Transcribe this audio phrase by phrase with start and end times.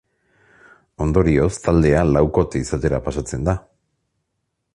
[1.05, 3.57] Ondorioz, taldea laukote izatera pasatzen da.